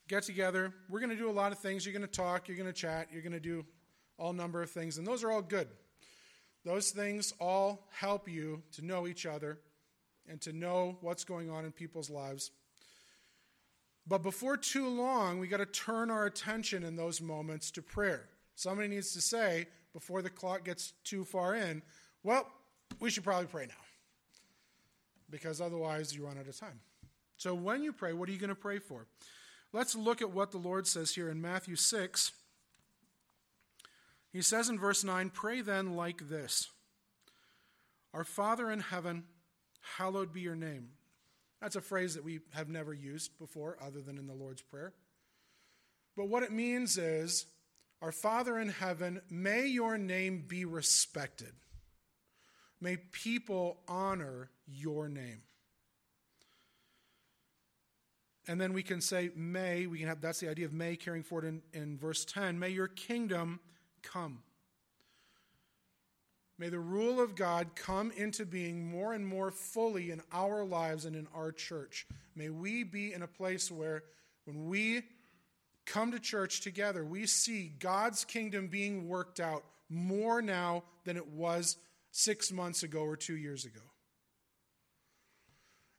[0.10, 0.74] Get together.
[0.90, 1.86] We're going to do a lot of things.
[1.86, 3.64] You're going to talk, you're going to chat, you're going to do
[4.18, 5.68] all number of things, and those are all good.
[6.66, 9.60] Those things all help you to know each other
[10.28, 12.50] and to know what's going on in people's lives.
[14.08, 18.30] But before too long, we got to turn our attention in those moments to prayer.
[18.56, 21.84] Somebody needs to say, before the clock gets too far in,
[22.24, 22.48] well,
[23.00, 23.76] we should probably pray now.
[25.30, 26.80] Because otherwise, you run out of time.
[27.38, 29.06] So when you pray, what are you going to pray for?
[29.72, 32.32] Let's look at what the Lord says here in Matthew 6
[34.32, 36.70] He says in verse 9, Pray then like this
[38.14, 39.26] Our Father in heaven,
[39.98, 40.90] hallowed be your name.
[41.62, 44.94] That's a phrase that we have never used before, other than in the Lord's Prayer.
[46.16, 47.46] But what it means is,
[48.02, 51.54] Our Father in heaven, may your name be respected.
[52.82, 55.42] May people honor your name.
[58.50, 61.22] And then we can say, may, we can have, that's the idea of may carrying
[61.22, 63.60] forward in, in verse 10, may your kingdom
[64.02, 64.40] come.
[66.58, 71.06] May the rule of God come into being more and more fully in our lives
[71.06, 72.08] and in our church.
[72.36, 74.02] May we be in a place where
[74.46, 75.04] when we
[75.86, 81.28] come to church together, we see God's kingdom being worked out more now than it
[81.28, 81.78] was
[82.10, 83.89] six months ago or two years ago.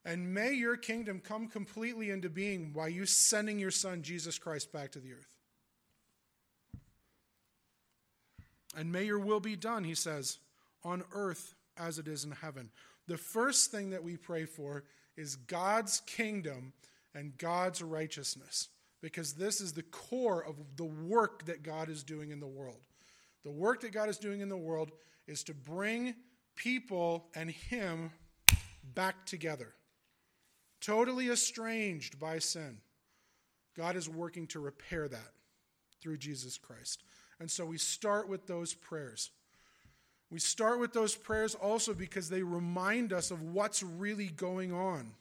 [0.04, 4.72] And may your kingdom come completely into being by you sending your son, Jesus Christ,
[4.72, 5.36] back to the earth.
[8.76, 10.38] And may your will be done, he says,
[10.84, 12.70] on earth as it is in heaven.
[13.08, 14.84] The first thing that we pray for
[15.16, 16.72] is God's kingdom
[17.14, 18.68] and God's righteousness,
[19.02, 22.80] because this is the core of the work that God is doing in the world.
[23.42, 24.92] The work that God is doing in the world
[25.26, 26.14] is to bring
[26.54, 28.12] people and Him
[28.94, 29.74] back together,
[30.80, 32.78] totally estranged by sin.
[33.76, 35.32] God is working to repair that
[36.00, 37.02] through Jesus Christ.
[37.38, 39.30] And so we start with those prayers.
[40.30, 45.12] We start with those prayers also because they remind us of what's really going on.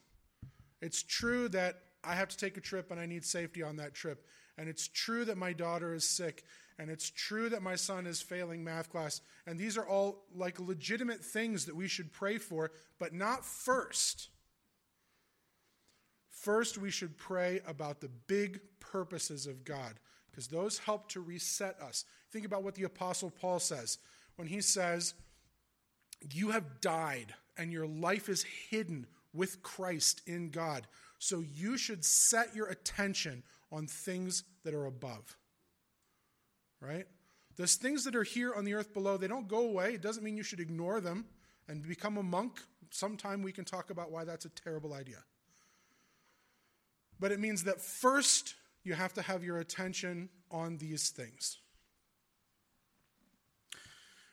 [0.80, 3.94] It's true that I have to take a trip and I need safety on that
[3.94, 4.24] trip.
[4.56, 6.44] And it's true that my daughter is sick.
[6.78, 9.20] And it's true that my son is failing math class.
[9.46, 14.28] And these are all like legitimate things that we should pray for, but not first.
[16.40, 21.78] First, we should pray about the big purposes of God because those help to reset
[21.82, 22.04] us.
[22.32, 23.98] Think about what the Apostle Paul says
[24.36, 25.12] when he says,
[26.32, 30.86] You have died and your life is hidden with Christ in God.
[31.18, 35.36] So you should set your attention on things that are above.
[36.80, 37.06] Right?
[37.56, 39.92] Those things that are here on the earth below, they don't go away.
[39.92, 41.26] It doesn't mean you should ignore them
[41.68, 42.60] and become a monk.
[42.90, 45.18] Sometime we can talk about why that's a terrible idea.
[47.20, 51.58] But it means that first you have to have your attention on these things.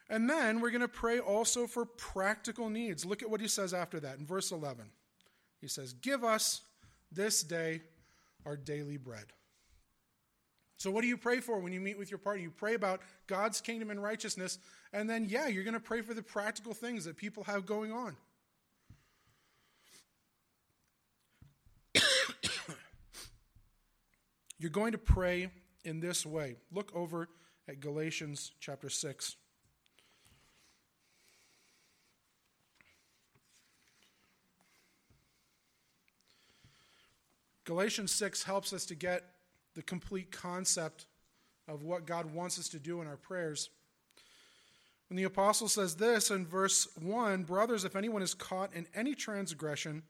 [0.09, 3.05] And then we're going to pray also for practical needs.
[3.05, 4.85] Look at what he says after that in verse 11.
[5.59, 6.61] He says, Give us
[7.11, 7.81] this day
[8.45, 9.25] our daily bread.
[10.77, 12.43] So, what do you pray for when you meet with your partner?
[12.43, 14.59] You pray about God's kingdom and righteousness,
[14.93, 17.91] and then, yeah, you're going to pray for the practical things that people have going
[17.91, 18.15] on.
[24.59, 25.49] You're going to pray
[25.83, 26.55] in this way.
[26.71, 27.29] Look over
[27.67, 29.35] at Galatians chapter 6.
[37.65, 39.23] Galatians 6 helps us to get
[39.75, 41.05] the complete concept
[41.67, 43.69] of what God wants us to do in our prayers.
[45.09, 49.13] When the apostle says this in verse 1 Brothers, if anyone is caught in any
[49.13, 50.03] transgression,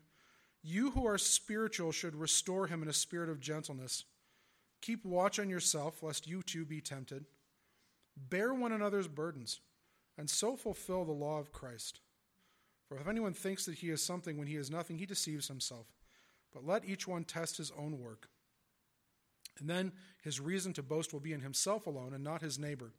[0.62, 4.06] you who are spiritual should restore him in a spirit of gentleness.
[4.82, 7.26] Keep watch on yourself, lest you too be tempted.
[8.30, 9.60] Bear one another's burdens,
[10.18, 12.00] and so fulfill the law of Christ.
[12.88, 15.88] For if anyone thinks that he is something when he is nothing, he deceives himself.
[16.54, 18.30] But let each one test his own work.
[19.60, 22.94] And then his reason to boast will be in himself alone and not his neighbor,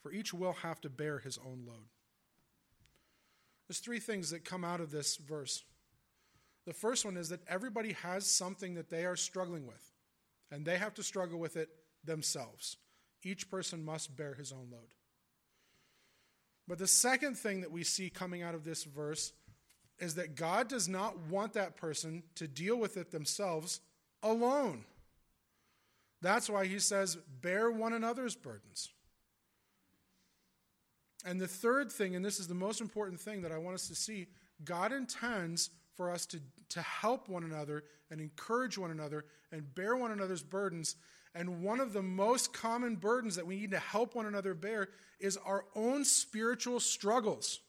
[0.00, 1.88] for each will have to bear his own load.
[3.68, 5.64] There's three things that come out of this verse.
[6.66, 9.92] The first one is that everybody has something that they are struggling with,
[10.50, 11.68] and they have to struggle with it
[12.04, 12.76] themselves.
[13.22, 14.94] Each person must bear his own load.
[16.68, 19.32] But the second thing that we see coming out of this verse
[19.98, 23.80] is that God does not want that person to deal with it themselves
[24.22, 24.84] alone.
[26.22, 28.90] That's why he says, bear one another's burdens.
[31.24, 33.88] And the third thing, and this is the most important thing that I want us
[33.88, 34.26] to see,
[34.64, 36.40] God intends for us to,
[36.70, 40.96] to help one another and encourage one another and bear one another's burdens.
[41.34, 44.88] And one of the most common burdens that we need to help one another bear
[45.20, 47.60] is our own spiritual struggles.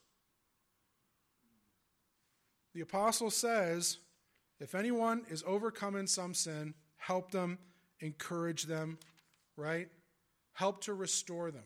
[2.74, 3.98] The apostle says,
[4.60, 7.58] if anyone is overcome in some sin, help them,
[8.00, 9.00] encourage them,
[9.56, 9.90] right?
[10.54, 11.64] Help to restore them.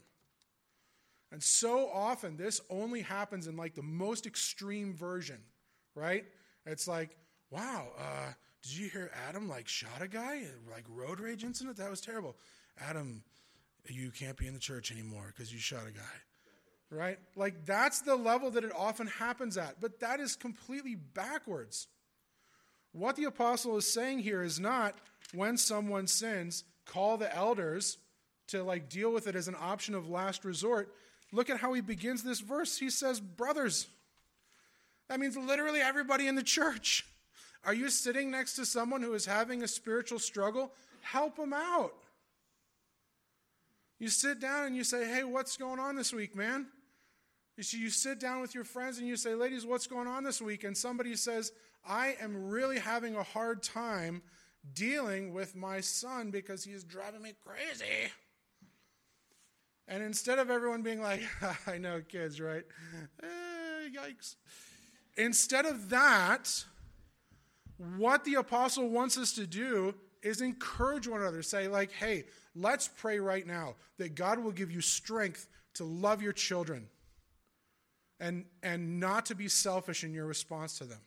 [1.31, 5.39] And so often, this only happens in like the most extreme version,
[5.95, 6.25] right?
[6.65, 7.17] It's like,
[7.49, 8.33] wow, uh,
[8.63, 10.43] did you hear Adam like shot a guy?
[10.71, 11.77] Like road rage incident?
[11.77, 12.35] That was terrible.
[12.79, 13.23] Adam,
[13.87, 16.95] You can't be in the church anymore because you shot a guy.
[16.95, 17.19] Right?
[17.35, 19.79] Like that's the level that it often happens at.
[19.79, 21.87] But that is completely backwards.
[22.91, 24.95] What the apostle is saying here is not
[25.33, 27.97] when someone sins, call the elders
[28.47, 30.93] to like deal with it as an option of last resort.
[31.31, 32.77] Look at how he begins this verse.
[32.77, 33.87] He says, Brothers.
[35.11, 37.05] That means literally everybody in the church.
[37.65, 40.71] Are you sitting next to someone who is having a spiritual struggle?
[41.01, 41.91] Help them out.
[43.99, 46.67] You sit down and you say, Hey, what's going on this week, man?
[47.57, 50.23] You see, you sit down with your friends and you say, Ladies, what's going on
[50.23, 50.63] this week?
[50.63, 51.51] And somebody says,
[51.85, 54.21] I am really having a hard time
[54.73, 58.13] dealing with my son because he is driving me crazy.
[59.89, 61.21] And instead of everyone being like,
[61.67, 62.63] I know kids, right?
[63.21, 64.35] Eh, yikes.
[65.17, 66.65] Instead of that,
[67.97, 71.41] what the apostle wants us to do is encourage one another.
[71.41, 76.21] Say, like, hey, let's pray right now that God will give you strength to love
[76.21, 76.87] your children
[78.19, 81.01] and, and not to be selfish in your response to them.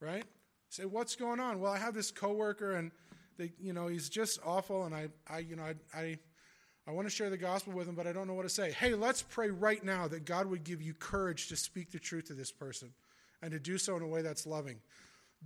[0.00, 0.24] Right?
[0.68, 1.60] Say, what's going on?
[1.60, 2.92] Well, I have this coworker and
[3.38, 6.18] they, you know, he's just awful and I, I you know, I, I
[6.86, 8.70] I want to share the gospel with them, but I don't know what to say.
[8.70, 12.26] Hey, let's pray right now that God would give you courage to speak the truth
[12.26, 12.92] to this person
[13.42, 14.78] and to do so in a way that's loving.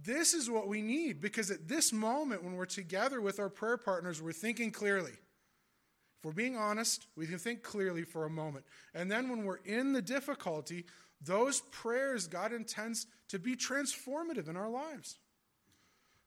[0.05, 3.79] This is what we need because at this moment, when we're together with our prayer
[3.79, 5.13] partners, we're thinking clearly.
[5.13, 8.67] If we're being honest, we can think clearly for a moment.
[8.95, 10.85] And then when we're in the difficulty,
[11.23, 15.19] those prayers God intends to be transformative in our lives.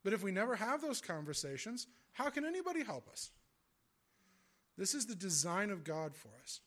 [0.02, 3.30] But if we never have those conversations, how can anybody help us?
[4.76, 6.60] This is the design of God for us.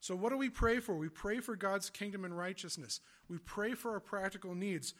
[0.00, 0.96] So, what do we pray for?
[0.96, 3.00] We pray for God's kingdom and righteousness.
[3.28, 4.94] We pray for our practical needs.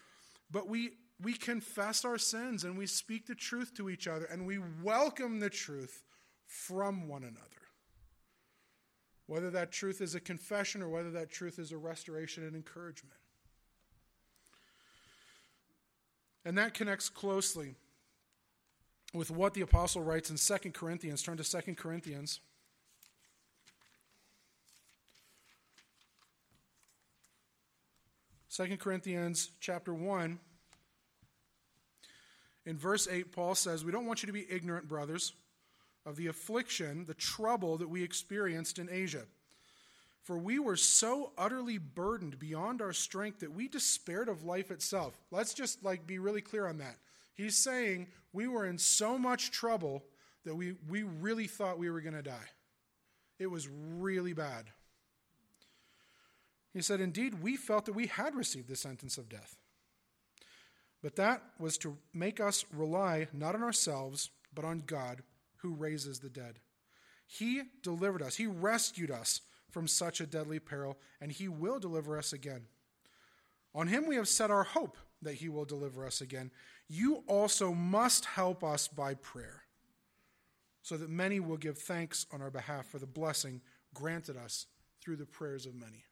[0.51, 4.47] But we, we confess our sins and we speak the truth to each other and
[4.47, 6.03] we welcome the truth
[6.47, 7.49] from one another.
[9.27, 13.17] Whether that truth is a confession or whether that truth is a restoration and encouragement.
[16.45, 17.77] And that connects closely
[19.13, 21.23] with what the apostle writes in 2 Corinthians.
[21.23, 22.41] Turn to 2 Corinthians.
[28.49, 30.39] Second Corinthians chapter 1.
[32.65, 35.33] In verse 8, Paul says, We don't want you to be ignorant, brothers,
[36.07, 39.23] of the affliction, the trouble that we experienced in Asia.
[40.23, 45.19] For we were so utterly burdened beyond our strength that we despaired of life itself.
[45.31, 46.97] Let's just like be really clear on that.
[47.35, 50.05] He's saying we were in so much trouble
[50.45, 52.51] that we, we really thought we were going to die.
[53.39, 54.67] It was really bad.
[56.73, 59.57] He said, Indeed, we felt that we had received the sentence of death.
[61.03, 65.23] But that was to make us rely not on ourselves, but on God,
[65.57, 66.61] who raises the dead.
[67.27, 72.17] He delivered us, He rescued us from such a deadly peril, and He will deliver
[72.17, 72.67] us again.
[73.75, 76.51] On Him we have set our hope that He will deliver us again
[76.89, 79.63] you also must help us by prayer,
[80.83, 83.61] so that many will give thanks on our behalf for the blessing
[83.95, 84.67] granted us
[85.01, 86.05] through the prayers of many.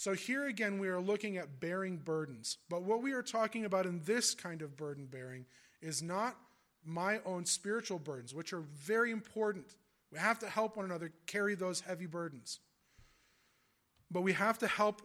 [0.00, 2.56] So, here again, we are looking at bearing burdens.
[2.70, 5.44] But what we are talking about in this kind of burden bearing
[5.82, 6.38] is not
[6.82, 9.74] my own spiritual burdens, which are very important.
[10.10, 12.60] We have to help one another carry those heavy burdens.
[14.10, 15.02] But we have to help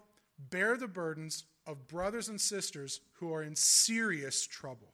[0.50, 4.94] bear the burdens of brothers and sisters who are in serious trouble.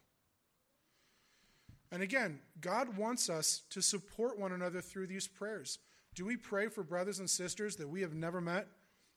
[1.92, 5.80] And again, God wants us to support one another through these prayers.
[6.16, 8.68] Do we pray for brothers and sisters that we have never met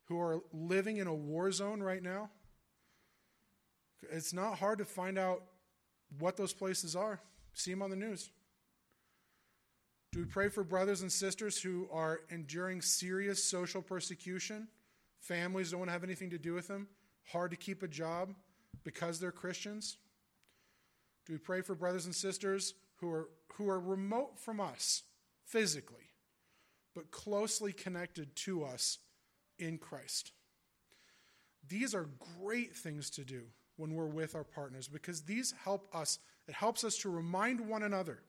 [0.06, 2.30] who are living in a war zone right now?
[4.10, 5.42] It's not hard to find out
[6.18, 7.20] what those places are.
[7.52, 8.30] See them on the news.
[10.12, 14.68] Do we pray for brothers and sisters who are enduring serious social persecution?
[15.20, 16.88] Families don't want to have anything to do with them
[17.32, 18.34] hard to keep a job
[18.84, 19.96] because they're Christians?
[21.26, 25.02] Do we pray for brothers and sisters who are, who are remote from us
[25.44, 26.10] physically,
[26.94, 28.98] but closely connected to us
[29.58, 30.32] in Christ?
[31.68, 32.08] These are
[32.38, 33.44] great things to do
[33.76, 36.18] when we're with our partners because these help us.
[36.46, 38.20] It helps us to remind one another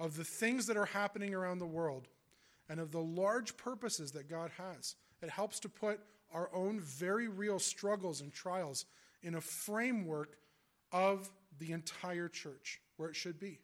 [0.00, 2.08] of the things that are happening around the world
[2.68, 4.96] and of the large purposes that God has.
[5.22, 6.00] It helps to put
[6.32, 8.84] our own very real struggles and trials
[9.22, 10.36] in a framework
[10.90, 13.58] of the entire church where it should be.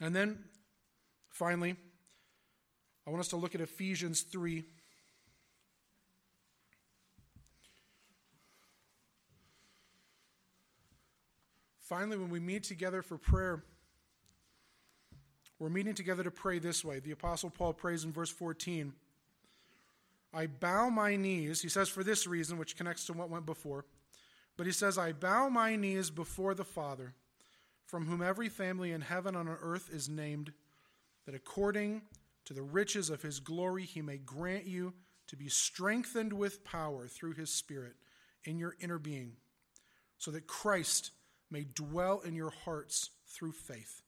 [0.00, 0.44] And then
[1.30, 1.76] finally,
[3.06, 4.64] I want us to look at Ephesians 3.
[11.80, 13.64] Finally, when we meet together for prayer,
[15.58, 17.00] we're meeting together to pray this way.
[17.00, 18.92] The Apostle Paul prays in verse 14
[20.32, 23.84] I bow my knees, he says for this reason, which connects to what went before,
[24.56, 27.14] but he says, I bow my knees before the Father,
[27.86, 30.52] from whom every family in heaven and on earth is named,
[31.24, 32.02] that according
[32.44, 34.92] to the riches of his glory he may grant you
[35.28, 37.94] to be strengthened with power through his Spirit
[38.44, 39.32] in your inner being,
[40.18, 41.12] so that Christ
[41.50, 44.02] may dwell in your hearts through faith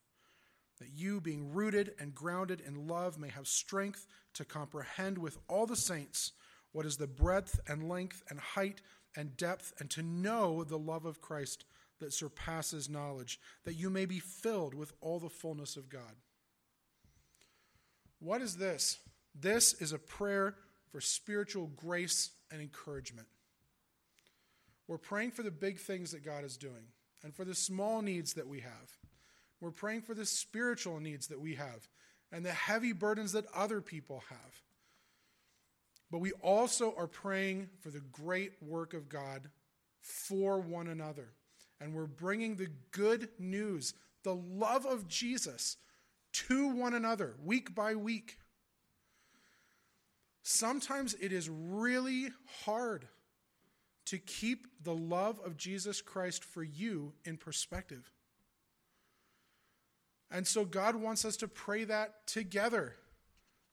[0.81, 5.67] that you, being rooted and grounded in love, may have strength to comprehend with all
[5.67, 6.33] the saints
[6.73, 8.81] what is the breadth and length and height
[9.17, 11.65] and depth, and to know the love of Christ
[11.99, 16.15] that surpasses knowledge, that you may be filled with all the fullness of God.
[18.21, 18.99] What is this?
[19.35, 20.55] This is a prayer
[20.91, 23.27] for spiritual grace and encouragement.
[24.87, 26.85] We're praying for the big things that God is doing
[27.23, 28.97] and for the small needs that we have.
[29.61, 31.89] We're praying for the spiritual needs that we have
[32.33, 34.63] and the heavy burdens that other people have.
[36.11, 39.49] But we also are praying for the great work of God
[40.01, 41.29] for one another.
[41.81, 45.77] And we're bringing the good news, the love of Jesus,
[46.33, 48.39] to one another week by week.
[50.43, 52.31] Sometimes it is really
[52.65, 53.07] hard
[54.07, 58.11] to keep the love of Jesus Christ for you in perspective.
[60.31, 62.95] And so God wants us to pray that together.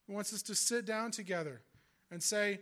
[0.08, 1.62] He wants us to sit down together
[2.10, 2.60] and say,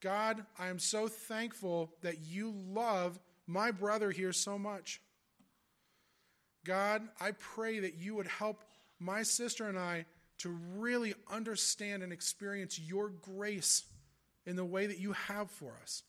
[0.00, 5.00] God, I am so thankful that you love my brother here so much.
[6.64, 8.64] God, I pray that you would help
[8.98, 10.06] my sister and I
[10.38, 13.84] to really understand and experience your grace
[14.44, 16.02] in the way that you have for us.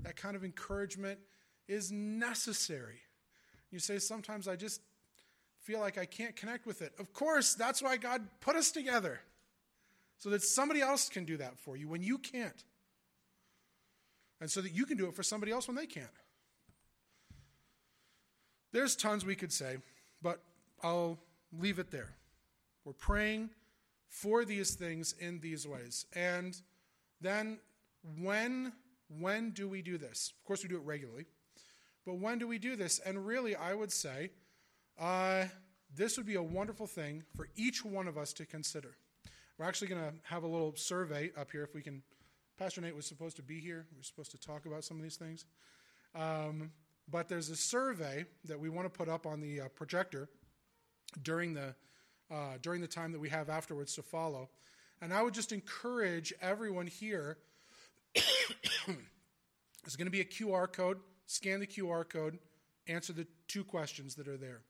[0.00, 1.18] That kind of encouragement
[1.68, 3.00] is necessary.
[3.70, 4.80] You say, sometimes I just
[5.64, 6.92] feel like I can't connect with it.
[6.98, 9.20] Of course, that's why God put us together,
[10.18, 12.64] so that somebody else can do that for you when you can't.
[14.40, 16.06] And so that you can do it for somebody else when they can't.
[18.72, 19.78] There's tons we could say,
[20.20, 20.40] but
[20.82, 21.18] I'll
[21.58, 22.10] leave it there.
[22.84, 23.50] We're praying
[24.08, 26.06] for these things in these ways.
[26.14, 26.60] And
[27.20, 27.58] then
[28.20, 28.72] when
[29.20, 30.32] when do we do this?
[30.38, 31.26] Of course we do it regularly.
[32.04, 32.98] But when do we do this?
[32.98, 34.30] And really I would say
[34.98, 35.44] uh,
[35.96, 38.96] this would be a wonderful thing for each one of us to consider.
[39.58, 42.02] We're actually going to have a little survey up here if we can.
[42.58, 43.86] Pastor Nate was supposed to be here.
[43.94, 45.44] We are supposed to talk about some of these things.
[46.14, 46.70] Um,
[47.10, 50.28] but there's a survey that we want to put up on the uh, projector
[51.22, 51.74] during the,
[52.30, 54.48] uh, during the time that we have afterwards to follow.
[55.00, 57.38] And I would just encourage everyone here.
[58.14, 60.98] there's going to be a QR code.
[61.26, 62.38] Scan the QR code,
[62.86, 64.60] answer the two questions that are there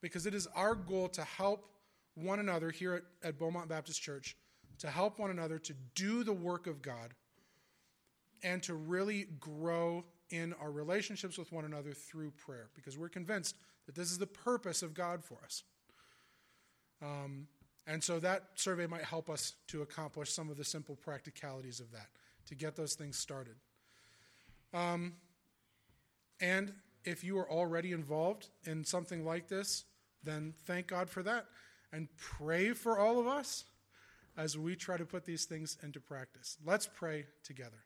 [0.00, 1.66] because it is our goal to help
[2.14, 4.36] one another here at, at Beaumont Baptist Church,
[4.78, 7.14] to help one another to do the work of God
[8.42, 13.56] and to really grow in our relationships with one another through prayer because we're convinced
[13.86, 15.64] that this is the purpose of God for us.
[17.02, 17.48] Um,
[17.86, 21.90] and so that survey might help us to accomplish some of the simple practicalities of
[21.92, 22.06] that,
[22.46, 23.56] to get those things started.
[24.72, 25.14] Um,
[26.40, 26.72] and
[27.04, 29.84] if you are already involved in something like this,
[30.22, 31.46] then thank God for that
[31.92, 33.64] and pray for all of us
[34.36, 36.56] as we try to put these things into practice.
[36.64, 37.84] Let's pray together.